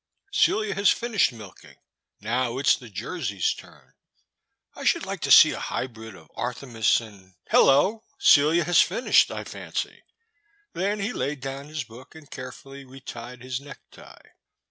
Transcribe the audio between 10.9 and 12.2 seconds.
he laid down his book